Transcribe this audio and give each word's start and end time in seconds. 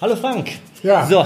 Hallo 0.00 0.16
Frank. 0.16 0.50
Ja. 0.82 1.06
So, 1.06 1.24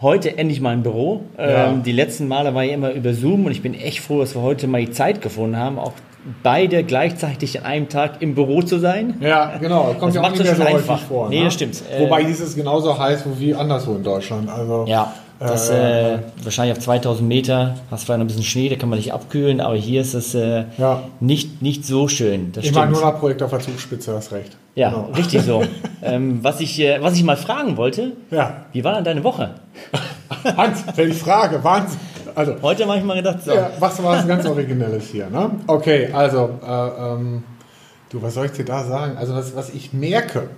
heute 0.00 0.36
endlich 0.36 0.60
mal 0.60 0.74
im 0.74 0.82
Büro. 0.82 1.22
Ja. 1.36 1.68
Ähm, 1.70 1.82
die 1.82 1.92
letzten 1.92 2.28
Male 2.28 2.54
war 2.54 2.64
ich 2.64 2.72
immer 2.72 2.92
über 2.92 3.14
Zoom 3.14 3.46
und 3.46 3.52
ich 3.52 3.62
bin 3.62 3.74
echt 3.74 4.00
froh, 4.00 4.20
dass 4.20 4.34
wir 4.34 4.42
heute 4.42 4.66
mal 4.66 4.80
die 4.84 4.90
Zeit 4.90 5.22
gefunden 5.22 5.56
haben, 5.56 5.78
auch 5.78 5.92
beide 6.42 6.84
gleichzeitig 6.84 7.60
an 7.60 7.66
einem 7.66 7.88
Tag 7.88 8.20
im 8.20 8.34
Büro 8.34 8.62
zu 8.62 8.78
sein. 8.78 9.16
Ja, 9.20 9.56
genau. 9.58 9.88
Das 9.92 9.98
kommt 9.98 10.10
Das 10.10 10.14
ja 10.14 10.20
auch 10.20 10.24
macht 10.30 10.38
nicht 10.38 10.44
mehr 10.44 10.54
so 10.56 10.62
häufig 10.64 10.90
einfach. 10.90 11.00
vor. 11.00 11.28
Nee, 11.30 11.38
ne? 11.38 11.44
das 11.46 11.54
stimmt. 11.54 11.82
Wobei 11.98 12.22
dies 12.24 12.40
ist 12.40 12.54
genauso 12.56 12.96
heiß 12.98 13.24
wie 13.38 13.54
anderswo 13.54 13.94
in 13.96 14.02
Deutschland. 14.04 14.48
Also, 14.50 14.84
Ja, 14.86 15.12
das 15.40 15.70
Äh, 15.70 16.14
äh, 16.14 16.18
wahrscheinlich 16.42 16.76
auf 16.76 16.82
2000 16.82 17.26
Meter 17.28 17.76
hast 17.90 18.04
vielleicht 18.04 18.18
noch 18.18 18.24
ein 18.24 18.26
bisschen 18.28 18.42
Schnee, 18.42 18.68
da 18.68 18.76
kann 18.76 18.88
man 18.88 18.98
nicht 18.98 19.12
abkühlen, 19.12 19.60
aber 19.60 19.76
hier 19.76 20.00
ist 20.00 20.14
es 20.14 20.34
äh, 20.34 20.64
Ja. 20.78 21.02
nicht, 21.20 21.62
nicht 21.62 21.84
so 21.86 22.08
schön. 22.08 22.52
Das 22.52 22.64
ich 22.64 22.70
stimmt. 22.70 22.86
meine 22.86 22.92
nur 22.92 23.00
nach 23.12 23.18
Projekt 23.20 23.42
auf 23.42 23.50
der 23.50 23.60
Zugspitze, 23.60 24.14
hast 24.14 24.32
recht. 24.32 24.56
ja, 24.74 24.90
Genau. 24.90 25.10
richtig 25.16 25.42
so. 25.42 25.62
ähm, 26.02 26.38
was, 26.42 26.60
ich, 26.60 26.80
äh, 26.80 27.00
was 27.00 27.14
ich 27.14 27.22
mal 27.24 27.36
fragen 27.36 27.76
wollte, 27.76 28.12
Ja. 28.30 28.64
wie 28.72 28.82
war 28.82 28.94
denn 28.96 29.04
deine 29.04 29.22
Woche? 29.24 29.54
Hans, 30.56 30.84
welche 30.96 31.14
Frage? 31.14 31.62
Wahnsinn. 31.62 31.98
Also, 32.34 32.54
Heute 32.62 32.86
habe 32.86 32.98
ich 32.98 33.04
mal 33.04 33.16
gedacht, 33.16 33.42
so, 33.44 33.52
ja, 33.52 33.70
was 33.80 34.00
war 34.02 34.16
was 34.18 34.26
ganz 34.28 34.46
Originelles 34.46 35.08
hier, 35.10 35.28
ne? 35.30 35.50
Okay, 35.66 36.08
also, 36.12 36.50
äh, 36.64 36.70
ähm, 37.14 37.42
du, 38.10 38.22
was 38.22 38.34
soll 38.34 38.46
ich 38.46 38.52
dir 38.52 38.64
da 38.64 38.84
sagen? 38.84 39.16
Also, 39.16 39.34
was, 39.34 39.56
was 39.56 39.70
ich 39.70 39.92
merke, 39.92 40.50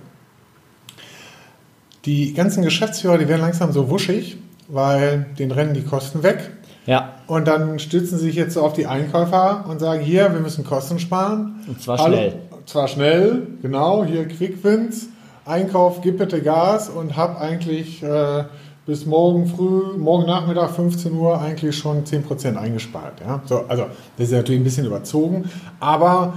die 2.05 2.33
ganzen 2.33 2.63
Geschäftsführer, 2.63 3.17
die 3.17 3.27
werden 3.27 3.41
langsam 3.41 3.71
so 3.71 3.89
wuschig, 3.89 4.37
weil 4.71 5.27
den 5.37 5.51
rennen 5.51 5.73
die 5.73 5.83
Kosten 5.83 6.23
weg. 6.23 6.51
ja, 6.85 7.13
Und 7.27 7.47
dann 7.47 7.77
stützen 7.79 8.17
sie 8.17 8.25
sich 8.25 8.35
jetzt 8.35 8.53
so 8.55 8.61
auf 8.61 8.73
die 8.73 8.87
Einkäufer 8.87 9.65
und 9.67 9.79
sagen, 9.79 10.01
hier, 10.01 10.31
wir 10.33 10.39
müssen 10.39 10.65
Kosten 10.65 10.99
sparen. 10.99 11.63
Und 11.67 11.81
zwar 11.81 11.97
schnell. 11.99 12.33
Und 12.51 12.69
zwar 12.69 12.87
schnell, 12.87 13.47
genau, 13.61 14.05
hier 14.05 14.27
Quickwins, 14.27 15.07
Einkauf, 15.45 16.01
gib 16.01 16.17
bitte 16.17 16.41
Gas 16.41 16.89
und 16.89 17.17
hab 17.17 17.41
eigentlich 17.41 18.01
äh, 18.03 18.43
bis 18.85 19.05
morgen 19.05 19.47
früh, 19.47 19.97
morgen 19.97 20.25
Nachmittag 20.27 20.71
15 20.71 21.13
Uhr 21.13 21.39
eigentlich 21.41 21.77
schon 21.77 22.03
10% 22.03 22.55
eingespart. 22.55 23.19
Ja? 23.19 23.41
So, 23.45 23.65
also 23.67 23.87
das 24.17 24.27
ist 24.27 24.33
natürlich 24.33 24.61
ein 24.61 24.63
bisschen 24.63 24.85
überzogen, 24.85 25.49
aber 25.79 26.33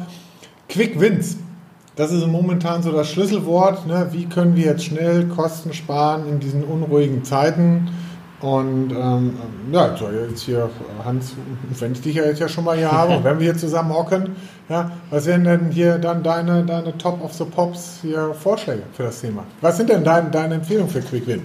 Quick 0.68 0.98
Wins, 0.98 1.36
das 1.96 2.10
ist 2.10 2.26
momentan 2.26 2.82
so 2.82 2.90
das 2.90 3.10
Schlüsselwort. 3.10 3.86
Ne? 3.86 4.08
Wie 4.10 4.26
können 4.26 4.56
wir 4.56 4.64
jetzt 4.64 4.84
schnell 4.84 5.26
Kosten 5.28 5.72
sparen 5.72 6.28
in 6.28 6.40
diesen 6.40 6.64
unruhigen 6.64 7.22
Zeiten? 7.24 7.88
Und 8.44 8.90
ähm, 8.90 9.38
ja, 9.72 9.96
so 9.96 10.06
jetzt 10.10 10.42
hier, 10.42 10.68
Hans, 11.02 11.32
wenn 11.78 11.92
ich 11.92 12.02
dich 12.02 12.16
ja 12.16 12.26
jetzt 12.26 12.40
ja 12.40 12.46
schon 12.46 12.64
mal 12.64 12.76
hier 12.76 12.92
habe 12.92 13.16
und 13.16 13.24
wenn 13.24 13.38
wir 13.38 13.44
hier 13.44 13.56
zusammen 13.56 13.90
hocken, 13.90 14.36
ja, 14.68 14.90
was 15.08 15.24
wären 15.24 15.44
denn 15.44 15.70
hier 15.70 15.96
dann 15.96 16.22
deine, 16.22 16.62
deine 16.62 16.94
Top 16.98 17.24
of 17.24 17.32
the 17.32 17.44
Pops 17.44 18.00
hier 18.02 18.34
Vorschläge 18.34 18.82
für 18.92 19.04
das 19.04 19.22
Thema? 19.22 19.44
Was 19.62 19.78
sind 19.78 19.88
denn 19.88 20.04
dein, 20.04 20.30
deine 20.30 20.56
Empfehlungen 20.56 20.90
für 20.90 21.00
Quick 21.00 21.26
Win? 21.26 21.40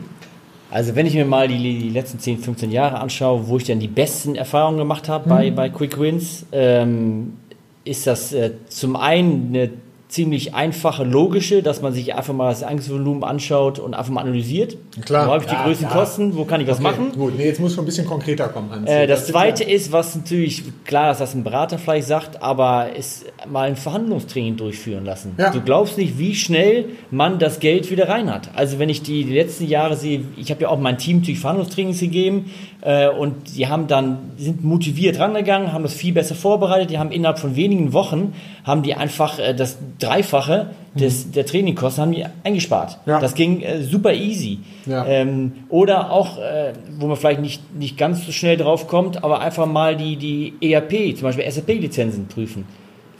Also 0.72 0.94
wenn 0.94 1.06
ich 1.06 1.14
mir 1.14 1.24
mal 1.24 1.48
die, 1.48 1.58
die 1.58 1.90
letzten 1.90 2.20
10, 2.20 2.40
15 2.40 2.70
Jahre 2.70 3.00
anschaue, 3.00 3.48
wo 3.48 3.56
ich 3.56 3.64
dann 3.64 3.80
die 3.80 3.88
besten 3.88 4.36
Erfahrungen 4.36 4.78
gemacht 4.78 5.08
habe 5.08 5.30
bei, 5.30 5.52
bei 5.52 5.70
Quick 5.70 5.98
Wins, 5.98 6.48
ähm, 6.52 7.38
ist 7.86 8.08
das 8.08 8.34
äh, 8.34 8.52
zum 8.68 8.98
einen 8.98 9.56
eine 9.56 9.70
ziemlich 10.10 10.56
einfache, 10.56 11.04
logische, 11.04 11.62
dass 11.62 11.84
man 11.84 11.94
sich 11.94 12.16
einfach 12.16 12.34
mal 12.34 12.50
das 12.50 12.64
Einkaufsvolumen 12.64 13.24
anschaut 13.24 13.78
und 13.78 13.94
einfach 13.94 14.12
mal 14.12 14.22
analysiert. 14.22 14.76
Klar. 15.06 15.28
Wo 15.28 15.32
habe 15.34 15.44
ich 15.44 15.50
die 15.50 15.56
größten 15.56 15.88
ja. 15.88 15.94
Kosten? 15.94 16.36
Wo 16.36 16.46
kann 16.46 16.62
ich 16.62 16.68
was 16.68 16.80
machen? 16.80 17.12
Gut, 17.12 17.38
nee, 17.38 17.46
jetzt 17.46 17.60
muss 17.60 17.76
schon 17.76 17.84
ein 17.84 17.86
bisschen 17.86 18.08
konkreter 18.08 18.48
kommen, 18.48 18.72
Hans. 18.72 18.90
Äh, 18.90 19.06
das 19.06 19.22
ist 19.22 19.28
zweite 19.28 19.64
ja- 19.64 19.70
ist, 19.70 19.92
was 19.92 20.16
natürlich 20.16 20.64
klar 20.84 21.12
ist, 21.12 21.22
dass 21.22 21.36
ein 21.36 21.44
Berater 21.44 21.78
vielleicht 21.78 22.08
sagt, 22.08 22.42
aber 22.42 22.96
ist 22.96 23.26
mal 23.48 23.68
ein 23.68 23.76
Verhandlungstraining 23.76 24.58
durchführen 24.58 25.06
lassen. 25.06 25.36
Ja. 25.38 25.52
Du 25.52 25.62
glaubst 25.62 25.96
nicht, 26.00 26.18
wie 26.18 26.34
schnell 26.34 26.86
man 27.12 27.38
das 27.38 27.60
Geld 27.60 27.92
wieder 27.92 28.10
rein 28.10 28.34
hat. 28.34 28.50
Also 28.56 28.80
wenn 28.80 28.90
ich 28.90 29.04
die, 29.04 29.26
die 29.26 29.34
letzten 29.36 29.68
Jahre 29.68 29.96
sehe, 29.96 30.22
ich 30.38 30.50
habe 30.50 30.64
ja 30.64 30.70
auch 30.70 30.80
mein 30.80 30.98
Team 30.98 31.18
natürlich 31.20 31.40
Verhandlungstrainings 31.40 32.00
gegeben 32.00 32.52
äh, 32.82 33.10
und 33.10 33.56
die 33.56 33.68
haben 33.68 33.86
dann 33.86 34.32
die 34.40 34.46
sind 34.46 34.64
motiviert 34.64 35.20
rangegangen, 35.20 35.72
haben 35.72 35.84
das 35.84 35.94
viel 35.94 36.14
besser 36.14 36.34
vorbereitet, 36.34 36.90
die 36.90 36.98
haben 36.98 37.12
innerhalb 37.12 37.38
von 37.38 37.56
wenigen 37.56 37.94
Wochen 37.94 38.34
haben 38.64 38.84
die 38.84 38.94
einfach 38.94 39.38
äh, 39.40 39.54
das 39.54 39.78
Dreifache 40.00 40.72
des, 40.96 41.32
der 41.32 41.46
Trainingkosten 41.46 42.02
haben 42.02 42.12
die 42.12 42.26
eingespart. 42.44 42.98
Ja. 43.06 43.20
Das 43.20 43.36
ging 43.36 43.62
äh, 43.62 43.84
super 43.84 44.14
easy. 44.14 44.60
Ja. 44.86 45.06
Ähm, 45.06 45.52
oder 45.70 46.12
auch, 46.12 46.38
äh, 46.38 46.74
wo 46.98 47.08
man 47.08 47.18
vielleicht 47.18 47.42
nicht, 47.42 47.76
nicht 47.76 47.98
ganz 47.98 48.26
so 48.26 48.32
schnell 48.32 48.58
drauf 48.58 48.88
kommt, 48.88 49.24
aber 49.24 49.42
einfach 49.42 49.66
mal 49.66 49.96
die, 49.96 50.16
die 50.16 50.54
ERP, 50.62 51.16
zum 51.16 51.24
Beispiel 51.24 51.50
SAP-Lizenzen 51.50 52.28
prüfen. 52.28 52.66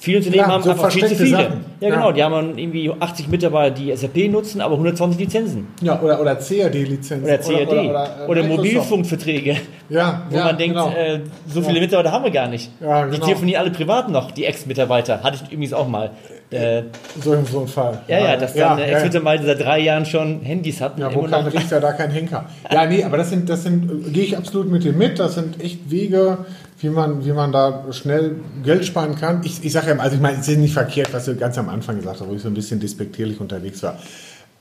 Viele 0.02 0.20
Unternehmen 0.20 0.44
Klar, 0.46 0.56
haben 0.56 0.64
so 0.64 0.70
einfach 0.72 0.92
viel 0.92 1.06
zu 1.08 1.16
viele. 1.16 1.30
Sachen. 1.30 1.66
Ja, 1.82 1.90
Ja. 1.90 1.96
genau. 1.96 2.12
Die 2.14 2.24
haben 2.24 2.58
irgendwie 2.58 2.90
80 2.98 3.28
Mitarbeiter, 3.28 3.76
die 3.76 3.94
SAP 3.96 4.30
nutzen, 4.30 4.62
aber 4.62 4.76
120 4.76 5.20
Lizenzen. 5.20 5.68
Ja, 5.82 6.00
oder, 6.02 6.22
oder 6.22 6.36
CAD-Lizenz. 6.36 7.24
Oder 7.26 7.38
CAD. 7.38 7.68
Oder, 7.68 7.82
Oder, 7.82 8.28
oder, 8.30 8.42
äh, 8.42 8.44
Microsoft. 8.44 8.58
Mobilfunkverträge. 8.58 9.58
Ja, 9.90 10.22
Wo 10.30 10.38
ja, 10.38 10.44
man 10.46 10.58
denkt, 10.60 10.76
genau. 10.78 10.92
äh, 10.92 11.22
so 11.52 11.64
viele 11.64 11.80
Mitarbeiter 11.80 12.12
haben 12.12 12.24
wir 12.24 12.30
gar 12.30 12.48
nicht. 12.48 12.70
Ja, 12.80 13.06
Die 13.06 13.14
genau. 13.14 13.26
telefonieren 13.26 13.60
alle 13.64 13.72
privat 13.72 14.08
noch, 14.08 14.30
die 14.30 14.46
Ex-Mitarbeiter. 14.46 15.24
Hatte 15.24 15.40
ich 15.44 15.52
übrigens 15.52 15.74
auch 15.74 15.88
mal. 15.88 16.12
Äh, 16.52 16.84
so, 17.20 17.34
in 17.34 17.44
so 17.48 17.58
einem 17.58 17.68
Fall. 17.68 18.00
ja, 18.08 18.20
ja, 18.20 18.38
dass 18.38 18.54
ja, 18.54 18.70
dann 18.70 18.80
ja. 18.80 18.86
Ex-Mitarbeiter 18.86 19.46
seit 19.46 19.60
drei 19.62 19.80
Jahren 19.80 20.06
schon 20.06 20.42
Handys 20.44 20.80
hat. 20.80 20.94
und 20.98 21.02
Ja, 21.02 21.16
wo 21.16 21.24
kein 21.24 21.44
Richter, 21.48 21.80
da 21.80 21.92
kein 21.94 22.12
Henker. 22.12 22.46
Ja, 22.72 22.86
nee, 22.86 23.04
aber 23.04 23.18
das 23.18 23.32
sind, 23.32 23.50
das 23.50 23.64
sind, 23.64 24.14
gehe 24.14 24.26
ich 24.26 24.38
absolut 24.38 24.70
mit 24.70 24.84
dir 24.84 24.94
mit. 24.94 25.18
Das 25.18 25.34
sind 25.34 25.60
echt 25.60 25.90
Wege, 25.90 26.38
wie 26.82 26.90
man, 26.90 27.26
wie 27.26 27.32
man 27.34 27.52
da 27.52 27.84
schnell 27.92 28.36
Geld 28.64 28.86
sparen 28.86 29.16
kann. 29.16 29.42
Ich, 29.44 29.64
ich 29.64 29.72
sage 29.74 29.90
ja, 29.92 29.98
also 29.98 30.16
ich 30.16 30.22
meine, 30.22 30.40
es 30.40 30.48
ist 30.48 30.58
nicht 30.58 30.74
verkehrt, 30.74 31.14
was 31.14 31.26
du 31.26 31.36
ganz 31.36 31.58
am 31.58 31.70
Anfang 31.70 31.98
gesagt 31.98 32.22
hast, 32.22 32.28
wo 32.30 32.34
ich 32.34 32.42
so 32.42 32.48
ein 32.48 32.54
bisschen 32.54 32.80
despektierlich 32.80 33.40
unterwegs 33.40 33.84
war. 33.84 33.96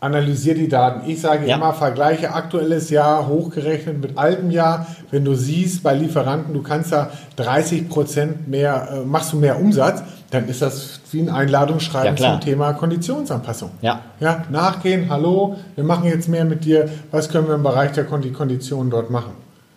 Analysier 0.01 0.55
die 0.55 0.69
Daten. 0.69 1.11
Ich 1.11 1.21
sage 1.21 1.47
Ja. 1.49 1.57
immer, 1.57 1.73
vergleiche 1.75 2.33
aktuelles 2.33 2.89
Jahr 2.91 3.27
hochgerechnet 3.27 4.01
mit 4.01 4.17
altem 4.17 4.51
Jahr. 4.53 4.87
Wenn 5.11 5.25
du 5.25 5.35
siehst, 5.35 5.83
bei 5.83 5.93
Lieferanten, 5.95 6.55
du 6.55 6.63
kannst 6.63 6.93
da 6.93 7.11
30 7.35 7.89
Prozent 7.89 8.47
mehr, 8.49 8.89
äh, 8.93 9.01
machst 9.05 9.33
du 9.33 9.39
mehr 9.39 9.59
Umsatz, 9.61 10.03
dann 10.31 10.49
ist 10.49 10.63
das 10.63 11.01
wie 11.11 11.23
ein 11.23 11.29
Einladungsschreiben 11.31 12.17
Ja, 12.17 12.31
zum 12.33 12.41
Thema 12.41 12.75
Konditionsanpassung. 12.75 13.71
Ja. 13.83 14.03
Ja, 14.21 14.45
nachgehen, 14.51 15.07
hallo, 15.11 15.57
wir 15.75 15.83
machen 15.85 16.05
jetzt 16.05 16.29
mehr 16.29 16.45
mit 16.45 16.65
dir, 16.65 16.89
was 17.11 17.29
können 17.29 17.49
wir 17.49 17.57
im 17.57 17.63
Bereich 17.65 17.91
der 17.93 18.07
Kondi- 18.09 18.31
Konditionen 18.33 18.91
dort 18.91 19.11
machen? 19.11 19.33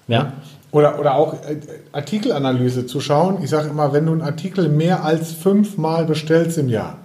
Ja. 0.08 0.34
Oder, 0.72 1.00
oder 1.00 1.16
auch 1.16 1.34
äh, 1.34 1.58
Artikelanalyse 1.92 2.86
zu 2.86 3.02
schauen. 3.02 3.40
Ich 3.44 3.50
sage 3.50 3.70
immer, 3.70 3.92
wenn 3.94 4.06
du 4.06 4.14
einen 4.14 4.22
Artikel 4.22 4.70
mehr 4.70 5.04
als 5.04 5.34
fünfmal 5.34 6.06
bestellst 6.06 6.58
im 6.58 6.70
Jahr, 6.70 6.98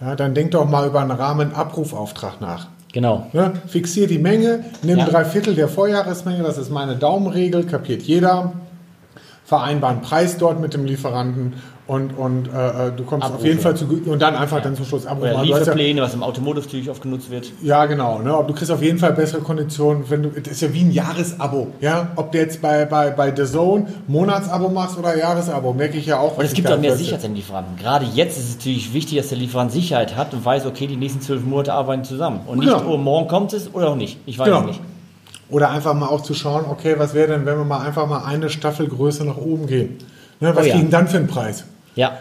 ja, 0.00 0.16
dann 0.16 0.34
denk 0.34 0.52
doch 0.52 0.68
mal 0.68 0.86
über 0.86 1.00
einen 1.00 1.10
Rahmenabrufauftrag 1.10 2.40
nach. 2.40 2.68
Genau. 2.92 3.26
Ne? 3.32 3.52
Fixier 3.66 4.06
die 4.06 4.18
Menge, 4.18 4.64
nimm 4.82 4.98
Ja. 4.98 5.04
drei 5.06 5.24
Viertel 5.24 5.54
der 5.54 5.68
Vorjahresmenge, 5.68 6.42
das 6.42 6.58
ist 6.58 6.70
meine 6.70 6.96
Daumenregel, 6.96 7.64
kapiert 7.64 8.02
jeder. 8.02 8.52
Vereinbaren 9.54 10.00
Preis 10.00 10.38
dort 10.38 10.60
mit 10.60 10.74
dem 10.74 10.84
Lieferanten 10.84 11.54
und, 11.88 12.16
und 12.16 12.46
äh, 12.54 12.86
äh, 12.86 12.92
du 12.96 13.02
kommst 13.02 13.24
auf 13.26 13.32
Abrufe. 13.32 13.48
jeden 13.48 13.58
Fall 13.58 13.74
zu 13.74 13.84
und 14.06 14.22
dann 14.22 14.36
einfach 14.36 14.62
dann 14.62 14.76
zum 14.76 14.84
Schluss 14.84 15.06
abrufen. 15.06 15.30
Oder 15.32 15.38
Also 15.40 15.42
hast 15.42 15.50
ja- 15.50 15.58
Lieferpläne, 15.72 16.02
was 16.02 16.14
im 16.14 16.22
Automotive 16.22 16.64
natürlich 16.66 16.88
oft 16.88 17.02
genutzt 17.02 17.32
wird. 17.32 17.50
ja, 17.64 17.84
genau. 17.86 18.20
Ne? 18.20 18.30
Du 18.46 18.54
kriegst 18.54 18.70
auf 18.70 18.80
jeden 18.80 18.98
Fall 19.00 19.12
bessere 19.12 19.40
Konditionen, 19.40 20.04
wenn 20.08 20.22
du. 20.22 20.28
Das 20.28 20.52
ist 20.52 20.60
ja 20.62 20.72
wie 20.72 20.82
ein 20.82 20.92
Jahresabo. 20.92 21.66
Ja? 21.80 22.10
Ob 22.14 22.30
du 22.30 22.38
jetzt 22.38 22.62
bei, 22.62 22.84
bei, 22.84 23.10
bei 23.10 23.34
The 23.34 23.44
Zone 23.44 23.88
Monatsabo 24.06 24.68
machst 24.68 24.96
oder 24.96 25.18
Jahresabo, 25.18 25.72
merke 25.72 25.98
ich 25.98 26.06
ja 26.06 26.20
auch. 26.20 26.38
Und 26.38 26.44
es 26.44 26.52
gibt 26.52 26.70
auch 26.70 26.78
mehr 26.78 26.96
Sicherheit 26.96 27.24
an 27.24 27.34
Lieferanten. 27.34 27.76
Gerade 27.76 28.06
jetzt 28.14 28.38
ist 28.38 28.48
es 28.50 28.56
natürlich 28.58 28.94
wichtig, 28.94 29.18
dass 29.18 29.30
der 29.30 29.38
Lieferant 29.38 29.72
Sicherheit 29.72 30.14
hat 30.16 30.32
und 30.32 30.44
weiß, 30.44 30.66
okay, 30.66 30.86
die 30.86 30.96
nächsten 30.96 31.22
zwölf 31.22 31.42
Monate 31.44 31.72
arbeiten 31.72 32.04
zusammen. 32.04 32.38
Und 32.46 32.60
nicht, 32.60 32.68
Genau. 32.72 32.94
oh, 32.94 32.96
morgen 32.98 33.26
kommt 33.26 33.52
es 33.52 33.74
oder 33.74 33.88
auch 33.88 33.96
nicht. 33.96 34.16
Ich 34.26 34.38
weiß 34.38 34.46
Genau. 34.46 34.60
es 34.60 34.66
nicht. 34.66 34.80
Oder 35.50 35.70
einfach 35.70 35.94
mal 35.94 36.06
auch 36.06 36.22
zu 36.22 36.34
schauen, 36.34 36.64
okay, 36.68 36.94
was 36.98 37.14
wäre 37.14 37.28
denn, 37.28 37.46
wenn 37.46 37.58
wir 37.58 37.64
mal 37.64 37.84
einfach 37.84 38.06
mal 38.08 38.24
eine 38.24 38.50
Staffelgröße 38.50 39.24
nach 39.24 39.36
oben 39.36 39.66
gehen? 39.66 39.98
Ne, 40.40 40.54
was 40.54 40.64
Oh 40.64 40.68
ja. 40.68 40.74
kriegen 40.74 40.90
dann 40.90 41.08
für 41.08 41.18
einen 41.18 41.26
Preis? 41.26 41.64
Ja, 41.96 42.12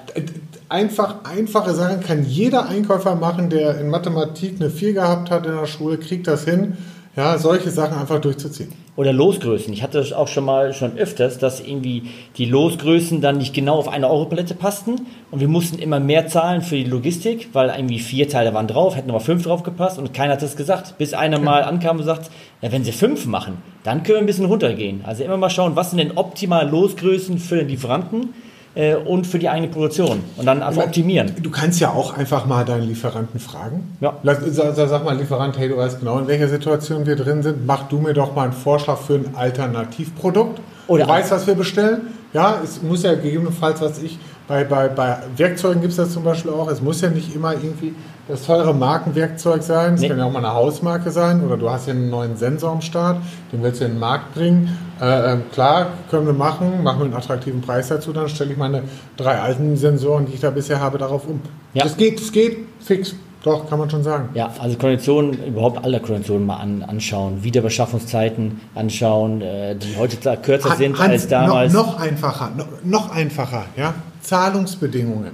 Einfach, 0.67 1.23
einfache 1.23 1.73
Sachen 1.73 2.01
kann 2.01 2.23
jeder 2.25 2.69
Einkäufer 2.69 3.15
machen, 3.15 3.49
der 3.49 3.79
in 3.79 3.89
Mathematik 3.89 4.57
eine 4.59 4.69
4 4.69 4.93
gehabt 4.93 5.31
hat 5.31 5.47
in 5.47 5.55
der 5.55 5.65
Schule, 5.65 5.97
kriegt 5.97 6.27
das 6.27 6.43
hin, 6.43 6.77
ja, 7.19 7.37
solche 7.37 7.69
Sachen 7.69 7.97
einfach 7.97 8.21
durchzuziehen. 8.21 8.69
oder 8.95 9.11
Losgrößen. 9.11 9.73
Ich 9.73 9.83
hatte 9.83 9.97
das 9.97 10.13
auch 10.13 10.29
schon 10.29 10.45
mal 10.45 10.73
schon 10.73 10.97
öfters, 10.97 11.37
dass 11.37 11.59
irgendwie 11.59 12.03
die 12.37 12.45
Losgrößen 12.45 13.19
dann 13.19 13.37
nicht 13.37 13.53
genau 13.53 13.75
auf 13.77 13.89
eine 13.89 14.09
Europalette 14.09 14.53
passten 14.53 15.05
und 15.29 15.41
wir 15.41 15.49
mussten 15.49 15.79
immer 15.79 15.99
mehr 15.99 16.27
zahlen 16.27 16.61
für 16.61 16.75
die 16.75 16.85
Logistik, 16.85 17.49
weil 17.51 17.69
irgendwie 17.69 17.99
vier 17.99 18.29
Teile 18.29 18.53
waren 18.53 18.67
drauf, 18.67 18.95
hätten 18.95 19.09
aber 19.09 19.19
fünf 19.19 19.43
drauf 19.43 19.63
gepasst 19.63 19.99
und 19.99 20.13
keiner 20.13 20.33
hat 20.33 20.41
das 20.41 20.55
gesagt. 20.55 20.97
Bis 20.97 21.13
einer 21.13 21.39
mal 21.39 21.63
ankam 21.63 21.97
und 21.97 22.05
sagt, 22.05 22.31
ja, 22.61 22.71
wenn 22.71 22.85
sie 22.85 22.93
fünf 22.93 23.25
machen, 23.25 23.57
dann 23.83 24.03
können 24.03 24.15
wir 24.15 24.19
ein 24.19 24.25
bisschen 24.25 24.45
runtergehen. 24.45 25.01
Also 25.03 25.25
immer 25.25 25.35
mal 25.35 25.49
schauen, 25.49 25.75
was 25.75 25.89
sind 25.91 25.97
denn 25.97 26.17
optimale 26.17 26.69
Losgrößen 26.69 27.37
für 27.37 27.57
den 27.57 27.67
Lieferanten 27.67 28.29
äh, 28.75 28.95
und 28.95 29.25
für 29.25 29.39
die 29.39 29.49
eigene 29.49 29.67
Produktion 29.71 30.23
und 30.37 30.45
dann 30.45 30.61
einfach 30.61 30.83
optimieren. 30.83 31.33
Du 31.41 31.49
kannst 31.49 31.79
ja 31.79 31.89
auch 31.89 32.15
einfach 32.17 32.45
mal 32.45 32.65
deinen 32.65 32.87
Lieferanten 32.87 33.39
fragen. 33.39 33.97
Ja. 34.01 34.13
Lass, 34.23 34.39
sag, 34.45 34.75
sag 34.75 35.03
mal, 35.03 35.17
Lieferant, 35.17 35.57
hey, 35.57 35.69
du 35.69 35.77
weißt 35.77 35.99
genau, 35.99 36.19
in 36.19 36.27
welcher 36.27 36.47
Situation 36.47 37.05
wir 37.05 37.15
drin 37.15 37.43
sind. 37.43 37.65
Mach 37.65 37.83
du 37.89 37.99
mir 37.99 38.13
doch 38.13 38.35
mal 38.35 38.43
einen 38.43 38.53
Vorschlag 38.53 38.97
für 38.97 39.15
ein 39.15 39.35
Alternativprodukt. 39.35 40.59
Oder- 40.87 41.03
du 41.03 41.09
weißt, 41.09 41.31
was 41.31 41.47
wir 41.47 41.55
bestellen. 41.55 42.01
Ja, 42.33 42.59
es 42.63 42.81
muss 42.81 43.03
ja 43.03 43.15
gegebenenfalls, 43.15 43.81
was 43.81 44.01
ich, 44.01 44.19
bei, 44.47 44.63
bei, 44.63 44.87
bei 44.87 45.17
Werkzeugen 45.37 45.81
gibt 45.81 45.91
es 45.91 45.97
das 45.97 46.11
zum 46.11 46.23
Beispiel 46.23 46.51
auch, 46.51 46.69
es 46.69 46.81
muss 46.81 47.01
ja 47.01 47.09
nicht 47.09 47.35
immer 47.35 47.53
irgendwie 47.53 47.93
das 48.27 48.45
teure 48.45 48.73
Markenwerkzeug 48.75 49.63
sein, 49.63 49.95
es 49.95 50.01
Nee. 50.01 50.09
kann 50.09 50.19
ja 50.19 50.25
auch 50.25 50.31
mal 50.31 50.39
eine 50.39 50.53
Hausmarke 50.53 51.09
sein 51.11 51.43
oder 51.43 51.57
du 51.57 51.69
hast 51.69 51.87
ja 51.87 51.93
einen 51.93 52.09
neuen 52.11 52.35
Sensor 52.37 52.71
am 52.71 52.81
Start, 52.81 53.17
den 53.51 53.63
willst 53.63 53.81
du 53.81 53.85
in 53.85 53.91
den 53.93 53.99
Markt 53.99 54.33
bringen. 54.35 54.77
Äh, 55.01 55.33
ähm, 55.33 55.43
klar, 55.51 55.87
können 56.11 56.27
wir 56.27 56.33
machen, 56.33 56.83
machen 56.83 56.99
wir 56.99 57.05
einen 57.05 57.13
attraktiven 57.15 57.61
Preis 57.61 57.87
dazu, 57.87 58.11
dann 58.13 58.29
stelle 58.29 58.51
ich 58.51 58.57
meine 58.57 58.83
drei 59.17 59.39
alten 59.39 59.77
Sensoren, 59.77 60.25
die 60.27 60.33
ich 60.33 60.39
da 60.41 60.51
bisher 60.51 60.79
habe, 60.79 60.97
darauf 60.99 61.27
um. 61.27 61.41
Ja. 61.73 61.83
Das 61.83 61.97
geht, 61.97 62.19
das 62.19 62.31
geht, 62.31 62.57
fix, 62.79 63.15
doch, 63.43 63.69
kann 63.69 63.79
man 63.79 63.89
schon 63.89 64.03
sagen. 64.03 64.29
Ja, 64.33 64.51
also 64.59 64.77
Konditionen, 64.77 65.41
überhaupt 65.45 65.83
alle 65.83 65.99
Konditionen 66.01 66.45
mal 66.45 66.57
an, 66.57 66.83
anschauen, 66.83 67.41
Wiederbeschaffungszeiten 67.43 68.59
anschauen, 68.75 69.41
äh, 69.41 69.75
die 69.75 69.95
heutzutage 69.97 70.41
kürzer 70.41 70.75
sind 70.75 70.97
Hans, 70.99 71.09
als 71.09 71.27
damals. 71.29 71.71
Noch, 71.73 71.93
noch 71.97 71.99
einfacher, 72.01 72.51
noch, 72.57 72.67
noch 72.83 73.11
einfacher, 73.15 73.65
ja. 73.77 73.93
Zahlungsbedingungen. 74.21 75.31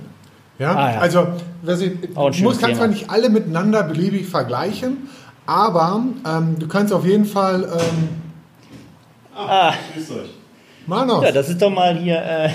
Ja, 0.59 0.73
Ah, 0.75 0.93
ja. 0.93 0.99
also 0.99 1.27
was 1.63 1.81
ich, 1.81 1.91
musst, 2.41 2.61
kannst 2.61 2.77
zwar 2.77 2.87
nicht 2.87 3.09
alle 3.09 3.29
miteinander 3.29 3.83
beliebig 3.83 4.27
vergleichen, 4.27 5.09
aber 5.47 6.03
ähm, 6.25 6.55
du 6.59 6.67
kannst 6.67 6.93
auf 6.93 7.05
jeden 7.05 7.25
Fall 7.25 7.63
ähm, 7.63 8.09
Grüßt 9.93 10.11
euch. 10.11 10.29
Manos, 10.87 11.23
Ja, 11.23 11.31
das 11.31 11.49
ist 11.49 11.61
doch 11.61 11.69
mal 11.71 11.95
hier 11.97 12.17
äh, 12.17 12.49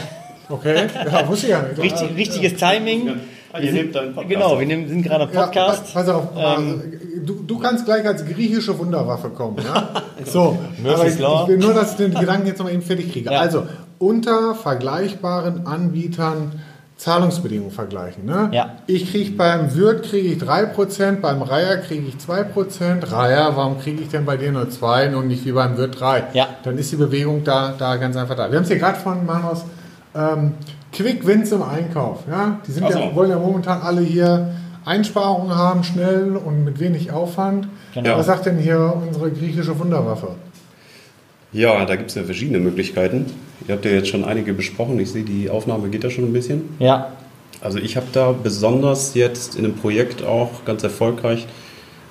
okay, 0.49 0.87
ja, 0.95 1.29
wusste 1.29 1.47
ich 1.47 1.53
ja 1.53 1.63
nicht. 1.63 1.79
richtig, 1.83 2.17
richtiges 2.17 2.55
Timing. 2.55 3.21
Ah, 3.53 3.59
ihr 3.59 3.73
nehmt 3.73 3.97
einen 3.97 4.15
Podcast 4.15 4.31
Genau, 4.33 4.47
auf. 4.53 4.61
wir 4.61 4.67
nehmen, 4.67 4.89
sind 4.89 5.03
gerade 5.03 5.25
am 5.25 5.33
Ja, 5.33 5.43
Podcast. 5.47 5.93
pass 5.93 6.09
auf, 6.09 6.29
Ähm, 6.37 6.83
du, 7.27 7.43
du 7.47 7.59
kannst 7.59 7.85
gleich 7.85 8.07
als 8.07 8.25
griechische 8.25 8.79
Wunderwaffe 8.79 9.31
kommen. 9.31 9.57
Ja? 9.65 9.89
So, 10.25 10.59
aber 10.85 11.07
ich, 11.07 11.15
ich 11.15 11.19
will 11.49 11.57
nur, 11.59 11.73
dass 11.75 11.93
ich 11.93 11.97
den 11.97 12.15
Gedanken 12.15 12.47
jetzt 12.47 12.59
noch 12.59 12.67
mal 12.67 12.73
eben 12.73 12.83
fertig 12.83 13.11
kriege. 13.11 13.33
Ja. 13.33 13.41
Also, 13.41 13.67
unter 13.99 14.55
vergleichbaren 14.55 15.67
Anbietern 15.67 16.53
Zahlungsbedingungen 16.97 17.71
vergleichen. 17.73 18.27
Ne? 18.27 18.51
Ja. 18.53 18.77
Ich 18.87 19.11
kriege 19.11 19.31
beim 19.33 19.75
Wirt 19.75 20.03
kriege 20.05 20.29
ich 20.29 20.43
3%, 20.43 21.21
beim 21.23 21.41
Reiher 21.41 21.79
kriege 21.79 22.05
ich 22.07 22.17
2%. 22.17 23.11
Reiher, 23.11 23.57
warum 23.57 23.79
kriege 23.81 24.03
ich 24.03 24.09
denn 24.11 24.27
bei 24.27 24.37
dir 24.37 24.53
nur 24.53 24.69
2 24.69 25.17
und 25.17 25.29
nicht 25.29 25.47
wie 25.47 25.53
beim 25.53 25.79
Wirt 25.79 25.99
3? 25.99 26.25
Ja. 26.35 26.49
Dann 26.63 26.77
ist 26.77 26.93
die 26.93 26.97
Bewegung 26.97 27.43
da, 27.43 27.73
da 27.79 27.97
ganz 27.97 28.17
einfach 28.17 28.37
da. 28.37 28.51
Wir 28.51 28.59
haben 28.59 28.65
es 28.65 28.69
hier 28.71 28.79
gerade 28.79 28.99
von 28.99 29.25
Manos 29.25 29.65
ähm, 30.15 30.53
Quick 30.93 31.27
Wins 31.27 31.53
im 31.53 31.63
Einkauf. 31.63 32.21
Ja? 32.29 32.61
Die 32.67 32.73
sind 32.73 32.85
Ach 32.85 32.91
ja, 32.91 33.09
so. 33.11 33.15
wollen 33.15 33.31
ja 33.31 33.39
momentan 33.39 33.81
alle 33.83 34.01
hier 34.01 34.55
Einsparungen 34.85 35.55
haben, 35.55 35.85
schnell 35.85 36.37
und 36.37 36.65
mit 36.65 36.81
wenig 36.81 37.13
Aufwand. 37.13 37.69
Genau. 37.95 38.17
Was 38.19 38.27
sagt 38.27 38.47
denn 38.47 38.59
hier 38.59 38.95
unsere 39.07 39.31
griechische 39.31 39.79
Wunderwaffe? 39.79 40.29
Ja, 41.53 41.85
da 41.85 41.97
gibt 41.97 42.11
es 42.11 42.15
ja 42.17 42.23
verschiedene 42.23 42.59
Möglichkeiten. 42.61 43.27
Ihr 43.67 43.75
habt 43.75 43.85
ja 43.85 43.91
jetzt 43.91 44.09
schon 44.09 44.25
einige 44.25 44.53
besprochen. 44.53 44.99
Ich 45.01 45.11
sehe, 45.11 45.25
die 45.25 45.51
Aufnahme 45.51 45.89
geht 45.89 46.05
ja 46.05 46.11
schon 46.11 46.25
ein 46.25 46.33
bisschen. 46.33 46.63
ja, 46.79 47.13
Also 47.61 47.79
ich 47.79 47.97
habe 47.97 48.07
da 48.13 48.33
besonders 48.33 49.15
jetzt 49.15 49.57
in 49.57 49.65
einem 49.65 49.75
Projekt 49.75 50.25
auch 50.25 50.65
ganz 50.65 50.83
erfolgreich 50.83 51.47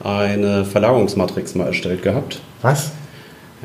eine 0.04 0.64
Verlagerungsmatrix 0.66 1.56
mal 1.56 1.68
erstellt 1.68 2.04
gehabt. 2.04 2.40
Was? 2.62 2.92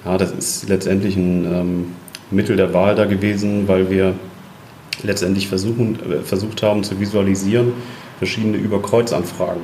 Ja, 0.04 0.16
das 0.18 0.32
ist 0.32 0.68
letztendlich 0.68 1.16
ein 1.16 1.44
ähm, 1.44 1.86
Mittel 2.30 2.56
der 2.56 2.72
Wahl 2.72 2.94
da 2.94 3.04
gewesen, 3.04 3.68
weil 3.68 3.90
wir 3.90 4.14
letztendlich 5.02 5.48
versuchen, 5.48 5.98
äh, 6.10 6.22
versucht 6.22 6.62
haben 6.62 6.84
zu 6.84 6.98
visualisieren 7.00 7.72
verschiedene 8.18 8.56
Überkreuzanfragen. 8.56 9.62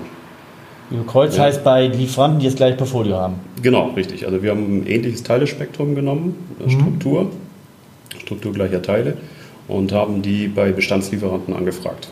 über 0.91 1.07
Kreuz 1.07 1.37
Ja. 1.37 1.45
heißt 1.45 1.63
bei 1.63 1.87
Lieferanten, 1.87 2.41
die 2.41 2.47
das 2.47 2.57
gleiche 2.57 2.77
Portfolio 2.77 3.17
haben. 3.17 3.37
Genau, 3.63 3.91
richtig. 3.91 4.27
Also 4.27 4.43
wir 4.43 4.51
haben 4.51 4.81
ein 4.81 4.87
ähnliches 4.87 5.23
Teilespektrum 5.23 5.95
genommen, 5.95 6.35
äh, 6.65 6.69
Struktur, 6.71 7.31
Struktur 8.19 8.53
gleicher 8.53 8.83
Teile 8.83 9.17
und 9.69 9.93
haben 9.93 10.23
die 10.23 10.49
bei 10.49 10.73
Bestandslieferanten 10.73 11.55
angefragt 11.55 12.09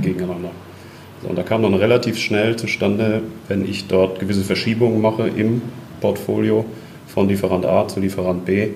gegeneinander. 0.00 0.50
So, 1.22 1.28
und 1.28 1.36
da 1.36 1.42
kam 1.42 1.62
dann 1.62 1.74
relativ 1.74 2.16
schnell 2.18 2.54
zustande, 2.54 3.22
wenn 3.48 3.68
ich 3.68 3.88
dort 3.88 4.20
gewisse 4.20 4.42
Verschiebungen 4.42 5.00
mache 5.00 5.26
im 5.26 5.60
Portfolio 6.00 6.64
von 7.08 7.28
Lieferant 7.28 7.66
A 7.66 7.88
zu 7.88 7.98
Lieferant 7.98 8.44
B 8.44 8.68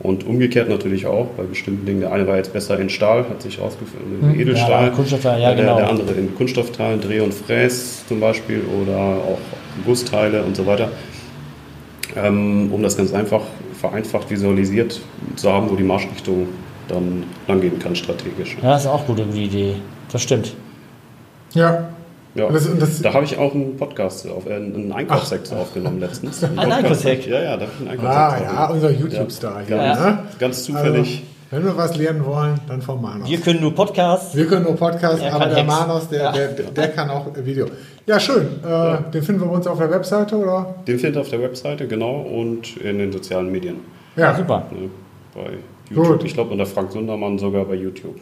und 0.00 0.26
umgekehrt 0.26 0.68
natürlich 0.68 1.06
auch 1.06 1.26
bei 1.36 1.42
bestimmten 1.42 1.84
Dingen. 1.84 2.00
Der 2.00 2.12
eine 2.12 2.26
war 2.26 2.36
jetzt 2.36 2.52
besser 2.52 2.78
in 2.78 2.88
Stahl, 2.88 3.26
hat 3.28 3.42
sich 3.42 3.60
rausgefunden, 3.60 4.32
in 4.32 4.40
Edelstahl. 4.40 4.86
Ja, 4.86 4.90
Kunststoffteil, 4.90 5.40
ja, 5.40 5.54
der, 5.54 5.64
genau. 5.64 5.76
Der 5.76 5.88
andere 5.88 6.12
in 6.12 6.34
Kunststoffteilen, 6.34 7.00
Dreh- 7.00 7.20
und 7.20 7.34
Fräs 7.34 8.06
zum 8.08 8.20
Beispiel 8.20 8.62
oder 8.82 8.96
auch 8.98 9.38
Gussteile 9.84 10.42
und 10.42 10.56
so 10.56 10.66
weiter. 10.66 10.88
Ähm, 12.16 12.72
um 12.72 12.82
das 12.82 12.96
ganz 12.96 13.12
einfach 13.12 13.42
vereinfacht 13.78 14.30
visualisiert 14.30 15.00
zu 15.36 15.52
haben, 15.52 15.70
wo 15.70 15.76
die 15.76 15.84
Marschrichtung 15.84 16.48
dann 16.88 17.24
langgehen 17.46 17.78
kann 17.78 17.94
strategisch. 17.94 18.56
Ja, 18.62 18.70
das 18.70 18.82
ist 18.82 18.88
auch 18.88 19.06
gut, 19.06 19.22
die 19.32 19.44
Idee. 19.44 19.74
Das 20.10 20.22
stimmt. 20.22 20.54
Ja. 21.54 21.90
Ja. 22.34 22.44
Und 22.46 22.54
das- 22.54 22.66
und 22.66 22.80
das- 22.80 23.02
da 23.02 23.12
habe 23.12 23.24
ich 23.24 23.36
auch 23.38 23.54
einen 23.54 23.76
Podcast, 23.76 24.28
auf, 24.28 24.46
äh, 24.46 24.54
einen 24.54 24.92
Einkaufssektor 24.92 25.58
aufgenommen 25.58 25.98
letztens. 26.00 26.42
Einen 26.44 26.58
Ein 26.58 26.68
Podcast. 26.68 26.84
Einkaufssekt? 26.84 27.26
Ja, 27.26 27.42
ja, 27.42 27.56
da 27.56 27.62
habe 27.62 27.72
ich 27.82 27.90
einen 27.90 28.06
Ah, 28.06 28.28
Einkaufssektor. 28.28 28.54
ja, 28.58 28.70
unser 28.70 28.90
YouTube-Star 28.90 29.60
hier. 29.66 29.76
Ganz, 29.76 30.00
Ne? 30.00 30.18
ganz 30.38 30.64
zufällig. 30.64 31.22
Also, 31.22 31.30
wenn 31.50 31.64
wir 31.64 31.76
was 31.76 31.96
lernen 31.96 32.24
wollen, 32.24 32.60
dann 32.68 32.80
von 32.80 33.02
Manos. 33.02 33.28
Wir 33.28 33.38
können 33.40 33.60
nur 33.60 33.74
Podcasts. 33.74 34.36
Wir 34.36 34.46
können 34.46 34.62
nur 34.62 34.76
Podcast, 34.76 35.20
Er 35.20 35.34
aber 35.34 35.46
der 35.46 35.56
Hex. 35.56 35.66
Manos, 35.66 36.08
der, 36.08 36.22
Ja. 36.22 36.32
der, 36.32 36.48
der 36.70 36.88
kann 36.88 37.10
auch 37.10 37.26
Video. 37.42 37.66
Ja, 38.06 38.20
schön. 38.20 38.46
Äh, 38.64 39.10
Den 39.12 39.22
finden 39.24 39.40
wir 39.40 39.48
bei 39.48 39.54
uns 39.56 39.66
auf 39.66 39.78
der 39.78 39.90
Webseite, 39.90 40.36
oder? 40.36 40.74
Den 40.86 40.98
findet 41.00 41.16
ihr 41.16 41.20
auf 41.22 41.28
der 41.30 41.40
Webseite, 41.42 41.88
genau, 41.88 42.20
und 42.20 42.76
in 42.76 42.98
den 42.98 43.10
sozialen 43.10 43.50
Medien. 43.50 43.78
Ja, 44.14 44.34
super. 44.36 44.66
Ne, 44.70 44.88
bei 45.34 45.58
YouTube. 45.92 46.18
Gut. 46.18 46.24
Ich 46.24 46.34
glaube, 46.34 46.50
unter 46.52 46.66
Frank 46.66 46.92
Sundermann 46.92 47.38
sogar 47.38 47.64
bei 47.64 47.74
YouTube. 47.74 48.14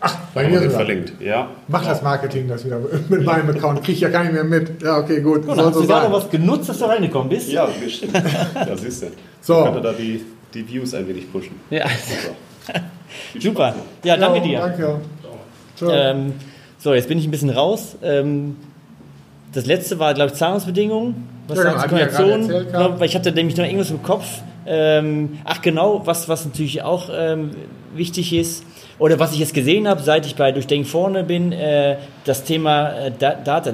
Ach, 0.00 0.16
bei 0.34 0.48
mir 0.48 0.58
sogar. 0.58 0.76
verlinkt. 0.76 1.12
Ja. 1.20 1.50
Mach 1.68 1.84
das 1.84 2.02
Marketing 2.02 2.48
das 2.48 2.64
wieder 2.64 2.80
mit 3.08 3.24
meinem 3.24 3.50
Account. 3.50 3.84
Krieg 3.84 3.94
ich 3.94 4.00
ja 4.00 4.08
gar 4.08 4.24
nicht 4.24 4.32
mehr 4.32 4.44
mit. 4.44 4.82
Ja, 4.82 4.98
okay, 4.98 5.20
gut. 5.20 5.44
Soll 5.44 5.56
hast 5.56 5.74
so 5.74 5.80
du 5.82 5.86
gerade 5.86 6.12
was 6.12 6.28
genutzt, 6.28 6.68
dass 6.68 6.78
du 6.78 6.86
reingekommen 6.86 7.28
bist? 7.28 7.50
Ja, 7.50 7.66
bestimmt. 7.66 8.14
Das 8.54 8.82
ist 8.82 9.02
ja. 9.02 9.08
So. 9.40 9.64
Könnt 9.64 9.76
ihr 9.76 9.80
da 9.82 9.92
die, 9.92 10.24
die 10.54 10.68
Views 10.68 10.94
ein 10.94 11.08
wenig 11.08 11.30
pushen. 11.32 11.56
Ja. 11.68 11.84
So. 11.88 13.40
Super. 13.40 13.74
Ja, 14.04 14.16
danke 14.16 14.38
ja, 14.38 14.44
dir. 14.44 14.58
Danke. 14.58 15.00
Ähm, 15.92 16.34
so, 16.78 16.94
jetzt 16.94 17.08
bin 17.08 17.18
ich 17.18 17.26
ein 17.26 17.32
bisschen 17.32 17.50
raus. 17.50 17.96
Ähm, 18.02 18.56
das 19.52 19.66
letzte 19.66 19.98
war, 19.98 20.14
glaube 20.14 20.32
ich, 20.32 20.38
Zahlungsbedingungen. 20.38 21.28
Was 21.48 21.58
Ja, 21.58 21.64
sagst 21.64 21.84
du, 21.84 21.88
genau, 21.88 22.00
ja 22.00 22.06
erzählt 22.06 23.00
Ich 23.00 23.06
ich 23.06 23.14
hatte 23.16 23.32
nämlich 23.32 23.56
noch 23.56 23.64
irgendwas 23.64 23.90
im 23.90 24.02
Kopf. 24.02 24.26
Ähm, 24.66 25.38
ach 25.44 25.60
genau, 25.62 26.02
was, 26.04 26.28
was 26.28 26.44
natürlich 26.44 26.82
auch 26.82 27.08
ähm, 27.12 27.50
wichtig 27.94 28.32
ist, 28.32 28.64
oder 28.98 29.18
was 29.18 29.32
ich 29.32 29.40
jetzt 29.40 29.54
gesehen 29.54 29.88
habe, 29.88 30.00
seit 30.02 30.26
ich 30.26 30.36
bei 30.36 30.52
Durchdenken 30.52 30.86
vorne 30.88 31.24
bin, 31.24 31.50
äh, 31.50 31.96
das 32.24 32.44
Thema 32.44 32.90
äh, 32.92 33.12
Da- 33.18 33.34
Data 33.34 33.72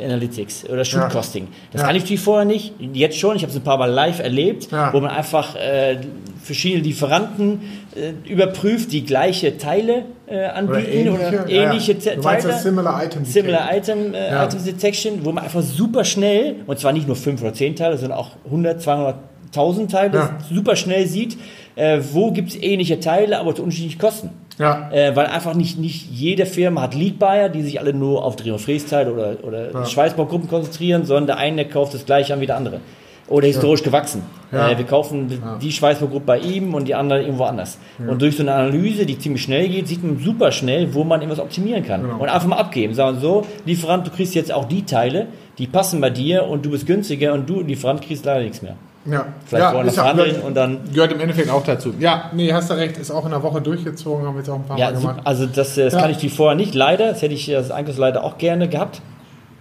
Analytics 0.00 0.68
oder 0.68 0.84
Shootcosting. 0.84 1.48
Das 1.72 1.80
Ja. 1.80 1.86
kann 1.88 1.96
ich 1.96 2.02
natürlich 2.02 2.20
vorher 2.22 2.44
nicht, 2.44 2.74
jetzt 2.92 3.18
schon, 3.18 3.34
ich 3.36 3.42
habe 3.42 3.50
es 3.50 3.56
ein 3.58 3.64
paar 3.64 3.78
Mal 3.78 3.90
live 3.90 4.20
erlebt, 4.20 4.70
Ja. 4.70 4.92
wo 4.92 5.00
man 5.00 5.10
einfach 5.10 5.56
äh, 5.56 5.98
verschiedene 6.42 6.82
Lieferanten 6.84 7.60
äh, 7.96 8.12
überprüft, 8.30 8.92
die 8.92 9.04
gleiche 9.04 9.58
Teile 9.58 10.04
äh, 10.28 10.44
anbieten 10.46 11.08
oder 11.08 11.48
ähnliche, 11.48 11.92
ja, 11.92 11.98
ja. 11.98 12.04
Te- 12.12 12.16
Du 12.16 12.22
meinst 12.22 12.42
Teile. 12.42 12.54
das 12.54 12.62
Similar 12.62 13.04
Item. 13.04 13.24
Similar 13.24 13.76
Item, 13.76 14.14
äh, 14.14 14.28
Ja. 14.30 14.44
Items 14.44 14.64
Detection, 14.64 15.24
wo 15.24 15.32
man 15.32 15.42
einfach 15.44 15.62
super 15.62 16.04
schnell, 16.04 16.56
und 16.66 16.78
zwar 16.78 16.92
nicht 16.92 17.08
nur 17.08 17.16
5 17.16 17.42
oder 17.42 17.52
10 17.52 17.74
Teile, 17.74 17.98
sondern 17.98 18.18
auch 18.18 18.30
100, 18.44 18.80
200, 18.80 19.16
1000 19.52 19.90
Teile, 19.90 20.16
Ja. 20.16 20.38
super 20.48 20.76
schnell 20.76 21.06
sieht, 21.06 21.36
äh, 21.76 22.00
wo 22.12 22.30
gibt 22.32 22.50
es 22.50 22.62
ähnliche 22.62 23.00
Teile, 23.00 23.38
aber 23.38 23.54
zu 23.54 23.62
unterschiedlichen 23.62 23.98
Kosten. 24.00 24.30
Ja. 24.58 24.90
Äh, 24.92 25.16
weil 25.16 25.26
einfach 25.26 25.54
nicht, 25.54 25.78
nicht 25.78 26.10
jede 26.12 26.44
Firma 26.44 26.82
hat 26.82 26.94
Lead 26.94 27.18
Buyer, 27.18 27.48
die 27.48 27.62
sich 27.62 27.80
alle 27.80 27.94
nur 27.94 28.24
auf 28.24 28.36
Dreh- 28.36 28.50
und 28.50 28.58
Frästeile 28.60 29.12
oder, 29.12 29.36
oder 29.42 29.72
Ja. 29.72 29.86
Schweißbaugruppen 29.86 30.48
konzentrieren, 30.48 31.04
sondern 31.06 31.26
der 31.26 31.36
eine 31.38 31.64
kauft 31.66 31.94
das 31.94 32.04
gleiche 32.04 32.34
an 32.34 32.40
wie 32.40 32.46
der 32.46 32.56
andere. 32.56 32.80
Oder 33.28 33.46
historisch 33.46 33.84
gewachsen. 33.84 34.22
Ja. 34.50 34.70
Äh, 34.72 34.76
wir 34.78 34.84
kaufen 34.84 35.30
die 35.62 35.70
Schweißbaugruppe 35.70 36.26
bei 36.26 36.38
ihm 36.40 36.74
und 36.74 36.88
die 36.88 36.96
andere 36.96 37.22
irgendwo 37.22 37.44
anders. 37.44 37.78
Und 38.04 38.20
durch 38.20 38.36
so 38.36 38.42
eine 38.42 38.52
Analyse, 38.52 39.06
die 39.06 39.16
ziemlich 39.18 39.42
schnell 39.42 39.68
geht, 39.68 39.86
sieht 39.86 40.02
man 40.02 40.18
super 40.18 40.50
schnell, 40.50 40.92
wo 40.94 41.04
man 41.04 41.20
irgendwas 41.22 41.38
optimieren 41.42 41.84
kann. 41.86 42.02
Genau. 42.02 42.18
Und 42.18 42.28
einfach 42.28 42.48
mal 42.48 42.56
abgeben. 42.56 42.92
Sagen 42.92 43.18
so, 43.20 43.46
Lieferant, 43.64 44.04
du 44.06 44.10
kriegst 44.10 44.34
jetzt 44.34 44.52
auch 44.52 44.64
die 44.64 44.84
Teile, 44.84 45.28
die 45.58 45.68
passen 45.68 46.00
bei 46.00 46.10
dir 46.10 46.46
und 46.48 46.66
du 46.66 46.70
bist 46.70 46.86
günstiger 46.88 47.32
und 47.32 47.48
du, 47.48 47.60
Lieferant, 47.60 48.02
kriegst 48.02 48.24
leider 48.24 48.40
nichts 48.42 48.62
mehr. 48.62 48.74
Ja. 49.06 49.26
Vielleicht 49.46 49.62
ja, 49.64 49.70
vorher 49.70 49.84
noch 50.14 50.24
gehört- 50.24 50.44
und 50.44 50.54
dann 50.54 50.78
Gehört 50.92 51.12
im 51.12 51.20
Endeffekt 51.20 51.48
auch 51.50 51.64
dazu. 51.64 51.94
Ja, 51.98 52.30
nee, 52.34 52.52
hast 52.52 52.68
du 52.70 52.74
recht. 52.74 52.98
Ist 52.98 53.10
auch 53.10 53.24
in 53.24 53.30
der 53.30 53.42
Woche 53.42 53.60
durchgezogen, 53.62 54.26
haben 54.26 54.34
wir 54.34 54.40
jetzt 54.40 54.50
auch 54.50 54.56
ein 54.56 54.64
paar 54.64 54.78
Ja, 54.78 54.90
Mal 54.90 54.98
gemacht. 55.00 55.20
also 55.24 55.46
das, 55.46 55.78
äh, 55.78 55.84
das 55.84 55.94
Ja. 55.94 56.00
kann 56.02 56.10
ich 56.10 56.18
die 56.18 56.28
vorher 56.28 56.54
nicht, 56.56 56.74
leider. 56.74 57.08
Das 57.08 57.22
hätte 57.22 57.32
ich 57.34 57.46
das 57.46 57.70
Einkaufsleiter 57.70 58.22
auch 58.22 58.36
gerne 58.36 58.68
gehabt. 58.68 59.00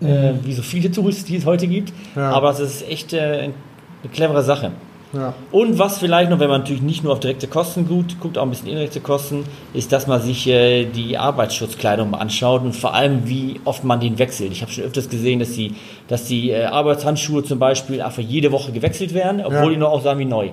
Äh, 0.02 0.32
wie 0.44 0.54
so 0.54 0.62
viele 0.62 0.92
Tools, 0.92 1.26
die 1.26 1.36
es 1.38 1.46
heute 1.46 1.68
gibt. 1.68 1.90
Mhm. 2.16 2.22
Ja. 2.22 2.32
Aber 2.32 2.50
es 2.52 2.60
ist 2.60 2.88
echt 2.90 3.14
äh, 3.14 3.20
eine 3.20 3.54
clevere 4.14 4.44
Sache. 4.44 4.72
Ja. 5.12 5.34
Und 5.52 5.80
was 5.80 5.98
vielleicht 5.98 6.30
noch, 6.30 6.40
wenn 6.40 6.50
man 6.50 6.62
natürlich 6.62 6.84
nicht 6.84 7.04
nur 7.04 7.14
auf 7.14 7.20
direkte 7.20 7.48
Kosten 7.48 7.88
gut 7.88 8.20
guckt, 8.20 8.38
auch 8.38 8.44
ein 8.44 8.52
bisschen 8.52 8.68
indirekte 8.68 9.00
Kosten, 9.00 9.44
ist, 9.74 9.92
dass 9.92 10.06
man 10.06 10.22
sich 10.22 10.46
äh, 10.48 10.86
die 10.86 11.18
Arbeitsschutzkleidung 11.18 12.12
mal 12.12 12.20
anschaut 12.20 12.62
und 12.62 12.76
vor 12.76 12.94
allem, 12.94 13.28
wie 13.28 13.60
oft 13.66 13.84
man 13.84 14.00
den 14.00 14.20
wechselt. 14.20 14.52
Ich 14.52 14.62
habe 14.62 14.72
schon 14.72 14.84
öfters 14.84 15.10
gesehen, 15.10 15.40
dass 15.40 15.52
die, 15.54 15.74
dass 16.08 16.26
die 16.26 16.52
äh, 16.52 16.66
Arbeitshandschuhe 16.66 17.44
zum 17.44 17.58
Beispiel 17.58 18.02
einfach 18.02 18.22
jede 18.22 18.52
Woche 18.52 18.72
gewechselt 18.72 19.14
werden, 19.16 19.42
obwohl 19.44 19.64
Ja. 19.64 19.70
die 19.70 19.78
noch 19.78 19.90
aussahen 19.92 20.20
wie 20.20 20.26
neu. 20.26 20.50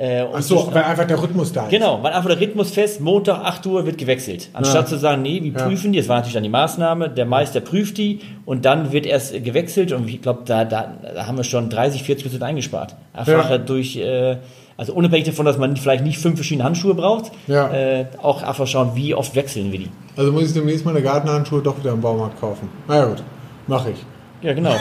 Äh, 0.00 0.24
Ach 0.32 0.40
so, 0.40 0.66
weil 0.72 0.82
einfach 0.82 1.06
der 1.06 1.20
Rhythmus 1.22 1.52
da 1.52 1.64
ist. 1.64 1.70
Genau, 1.70 2.02
weil 2.02 2.14
einfach 2.14 2.30
der 2.30 2.40
Rhythmus 2.40 2.70
fest, 2.70 3.02
Montag 3.02 3.44
8 3.44 3.66
Uhr 3.66 3.84
wird 3.84 3.98
gewechselt. 3.98 4.48
Anstatt 4.54 4.84
Ja. 4.84 4.86
zu 4.86 4.96
sagen, 4.98 5.20
nee, 5.20 5.42
wir 5.42 5.52
Ja. 5.52 5.66
prüfen 5.66 5.92
die, 5.92 5.98
das 5.98 6.08
war 6.08 6.16
natürlich 6.16 6.32
dann 6.34 6.42
die 6.42 6.48
Maßnahme, 6.48 7.10
der 7.10 7.26
Meister 7.26 7.60
prüft 7.60 7.98
die 7.98 8.20
und 8.46 8.64
dann 8.64 8.92
wird 8.92 9.04
erst 9.04 9.34
gewechselt 9.44 9.92
und 9.92 10.08
ich 10.08 10.22
glaube, 10.22 10.40
da, 10.46 10.64
da, 10.64 10.94
da 11.14 11.26
haben 11.26 11.36
wir 11.36 11.44
schon 11.44 11.68
30, 11.68 12.02
40 12.02 12.24
Prozent 12.24 12.42
eingespart. 12.42 12.96
Einfach 13.12 13.50
Ja. 13.50 13.58
durch, 13.58 13.96
äh, 13.96 14.38
also 14.78 14.94
unabhängig 14.94 15.26
davon, 15.26 15.44
dass 15.44 15.58
man 15.58 15.76
vielleicht 15.76 16.02
nicht 16.02 16.16
fünf 16.18 16.36
verschiedene 16.36 16.64
Handschuhe 16.64 16.94
braucht, 16.94 17.30
Ja. 17.46 17.70
äh, 17.70 18.06
auch 18.22 18.42
einfach 18.42 18.66
schauen, 18.66 18.92
wie 18.94 19.14
oft 19.14 19.34
wechseln 19.36 19.70
wir 19.70 19.80
die. 19.80 19.90
Also 20.16 20.32
muss 20.32 20.44
ich 20.44 20.54
demnächst 20.54 20.86
meine 20.86 21.02
Gartenhandschuhe 21.02 21.60
doch 21.60 21.78
wieder 21.78 21.92
im 21.92 22.00
Baumarkt 22.00 22.40
kaufen. 22.40 22.70
Na 22.88 22.96
ja, 22.96 23.04
gut, 23.04 23.22
mache 23.66 23.90
ich. 23.90 23.98
Ja, 24.42 24.52
genau. 24.54 24.74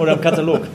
Oder 0.00 0.14
im 0.14 0.20
Katalog. 0.20 0.60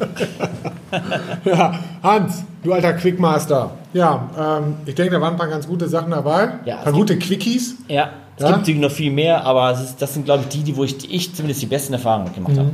Ja, 1.43 1.77
Hans, 2.03 2.43
du 2.63 2.71
alter 2.71 2.93
Quickmaster. 2.93 3.71
Ja, 3.91 4.29
ähm, 4.39 4.75
ich 4.85 4.95
denke, 4.95 5.13
da 5.15 5.19
waren 5.21 5.33
ein 5.33 5.37
paar 5.37 5.47
ganz 5.49 5.67
gute 5.67 5.89
Sachen 5.89 6.11
dabei. 6.11 6.49
Ja, 6.63 6.77
ein 6.77 6.83
paar 6.85 6.93
gute 6.93 7.17
Quickies. 7.19 7.75
Ja, 7.89 8.11
es 8.37 8.43
Ja? 8.43 8.47
gibt 8.47 8.59
natürlich 8.59 8.79
noch 8.79 8.91
viel 8.91 9.11
mehr, 9.11 9.43
aber 9.43 9.73
ist, 9.73 9.97
das 10.01 10.13
sind, 10.13 10.23
glaube 10.25 10.43
ich, 10.43 10.49
die, 10.49 10.63
die, 10.63 10.77
wo 10.77 10.85
ich, 10.85 11.11
ich 11.13 11.35
zumindest 11.35 11.61
die 11.61 11.65
besten 11.65 11.93
Erfahrungen 11.93 12.33
gemacht 12.33 12.57
habe. 12.57 12.71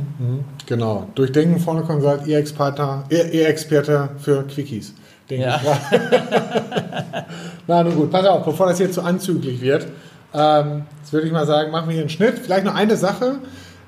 Genau. 0.66 1.08
Durchdenken 1.16 1.58
vorne 1.58 1.82
Consult, 1.82 2.26
E-Experte 2.28 3.02
E-Experte 3.10 4.10
für 4.18 4.44
Quickies. 4.46 4.94
Denke 5.28 5.46
Ja. 5.46 5.56
ich. 5.60 5.98
Na 7.66 7.82
nun 7.82 7.96
gut, 7.96 8.10
pass 8.10 8.24
auf, 8.26 8.44
bevor 8.44 8.66
das 8.68 8.78
jetzt 8.78 8.94
zu 8.94 9.02
anzüglich 9.02 9.60
wird, 9.60 9.86
ähm, 10.34 10.82
jetzt 11.00 11.12
würde 11.12 11.26
ich 11.26 11.32
mal 11.32 11.46
sagen, 11.46 11.72
machen 11.72 11.88
wir 11.88 11.94
hier 11.94 12.02
einen 12.02 12.10
Schnitt. 12.10 12.38
Vielleicht 12.38 12.64
noch 12.64 12.74
eine 12.74 12.96
Sache, 12.96 13.36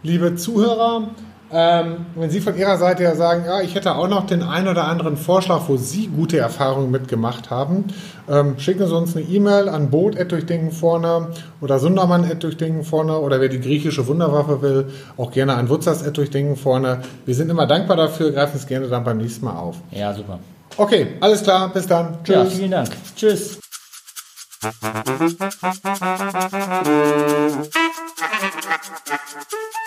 liebe 0.02 0.34
Zuhörer. 0.34 1.08
Ähm, 1.52 2.06
wenn 2.14 2.30
Sie 2.30 2.40
von 2.40 2.56
Ihrer 2.56 2.78
Seite 2.78 3.02
her 3.02 3.16
sagen, 3.16 3.44
ja, 3.46 3.60
ich 3.60 3.74
hätte 3.74 3.94
auch 3.94 4.08
noch 4.08 4.26
den 4.26 4.42
einen 4.42 4.66
oder 4.66 4.86
anderen 4.86 5.16
Vorschlag, 5.16 5.62
wo 5.68 5.76
Sie 5.76 6.08
gute 6.08 6.38
Erfahrungen 6.38 6.90
mitgemacht 6.90 7.50
haben, 7.50 7.84
ähm, 8.28 8.58
schicken 8.58 8.86
Sie 8.86 8.96
uns 8.96 9.14
eine 9.14 9.24
E-Mail 9.24 9.68
an 9.68 9.90
boot.durchdenken 9.90 10.72
vorne 10.72 11.28
oder 11.60 11.78
sundermann.durchdenken 11.78 12.82
vorne 12.82 13.18
oder 13.18 13.40
wer 13.40 13.48
die 13.48 13.60
griechische 13.60 14.06
Wunderwaffe 14.06 14.62
will, 14.62 14.86
auch 15.16 15.30
gerne 15.30 15.54
an 15.54 15.68
wutzers.durchdenken 15.68 16.56
vorne. 16.56 17.02
Wir 17.26 17.34
sind 17.34 17.50
immer 17.50 17.66
dankbar 17.66 17.96
dafür, 17.96 18.32
greifen 18.32 18.56
es 18.56 18.66
gerne 18.66 18.88
dann 18.88 19.04
beim 19.04 19.18
nächsten 19.18 19.44
Mal 19.44 19.56
auf. 19.56 19.76
Ja, 19.90 20.14
super. 20.14 20.38
Okay, 20.76 21.08
alles 21.20 21.42
klar, 21.42 21.72
bis 21.72 21.86
dann. 21.86 22.18
Ja, 22.26 22.44
Tschüss. 22.44 22.54
vielen 22.54 22.70
Dank. 22.70 22.88
Tschüss. 23.14 23.60